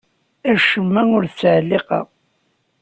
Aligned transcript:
Acemma 0.51 1.01
ur 1.15 1.23
t-ttɛelliqeɣ. 1.25 2.05